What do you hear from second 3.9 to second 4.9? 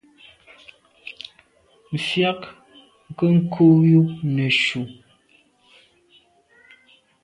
yub neshu.